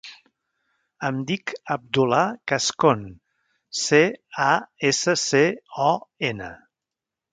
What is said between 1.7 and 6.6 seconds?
Abdullah Cascon: ce, a, essa, ce, o, ena.